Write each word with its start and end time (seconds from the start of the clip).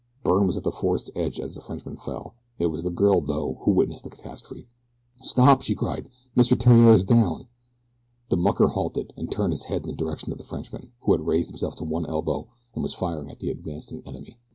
Byrne 0.23 0.47
was 0.47 0.57
at 0.57 0.63
the 0.63 0.71
forest's 0.71 1.11
edge 1.13 1.39
as 1.39 1.53
the 1.53 1.61
Frenchman 1.61 1.95
fell 1.95 2.33
it 2.57 2.71
was 2.71 2.81
the 2.81 2.89
girl, 2.89 3.21
though, 3.21 3.59
who 3.61 3.69
witnessed 3.71 4.03
the 4.03 4.09
catastrophe. 4.09 4.67
"Stop!" 5.21 5.61
she 5.61 5.75
cried. 5.75 6.09
"Mr. 6.35 6.59
Theriere 6.59 6.95
is 6.95 7.03
down." 7.03 7.45
The 8.29 8.37
mucker 8.37 8.69
halted, 8.69 9.13
and 9.15 9.31
turned 9.31 9.53
his 9.53 9.65
head 9.65 9.83
in 9.83 9.89
the 9.89 9.95
direction 9.95 10.31
of 10.31 10.39
the 10.39 10.43
Frenchman, 10.43 10.91
who 11.01 11.11
had 11.11 11.27
raised 11.27 11.51
himself 11.51 11.75
to 11.75 11.83
one 11.83 12.07
elbow 12.07 12.47
and 12.73 12.81
was 12.81 12.95
firing 12.95 13.29
at 13.29 13.41
the 13.41 13.51
advancing 13.51 14.01
enemy. 14.07 14.39